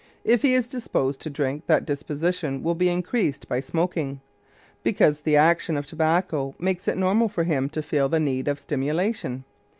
If 0.23 0.41
he 0.41 0.55
is 0.55 0.67
disposed 0.67 1.21
to 1.21 1.29
drink, 1.29 1.67
that 1.67 1.85
disposition 1.85 2.63
will 2.63 2.73
be 2.73 2.89
increased 2.89 3.47
by 3.47 3.59
smoking, 3.59 4.19
because 4.81 5.19
the 5.19 5.35
action 5.37 5.77
of 5.77 5.85
tobacco 5.85 6.55
makes 6.57 6.87
it 6.87 6.97
normal 6.97 7.29
for 7.29 7.43
him 7.43 7.69
to 7.69 7.83
feel 7.83 8.09
the 8.09 8.19
need 8.19 8.47
of 8.47 8.57
stimulation. 8.57 9.43